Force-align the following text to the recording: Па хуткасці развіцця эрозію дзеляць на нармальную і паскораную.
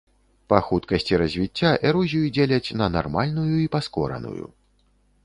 Па 0.51 0.59
хуткасці 0.67 1.19
развіцця 1.21 1.71
эрозію 1.89 2.25
дзеляць 2.37 2.75
на 2.81 2.87
нармальную 2.97 3.45
і 3.65 3.69
паскораную. 3.77 4.45